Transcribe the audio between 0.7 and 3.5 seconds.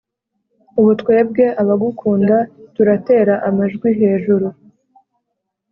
ubu twebwe abagukunda turatera